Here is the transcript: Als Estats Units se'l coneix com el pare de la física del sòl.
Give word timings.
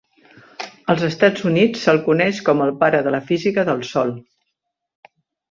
Als 0.93 1.03
Estats 1.07 1.45
Units 1.49 1.83
se'l 1.87 2.01
coneix 2.07 2.39
com 2.47 2.65
el 2.69 2.73
pare 2.81 3.03
de 3.09 3.15
la 3.17 3.21
física 3.29 3.67
del 3.71 3.85
sòl. 3.93 4.13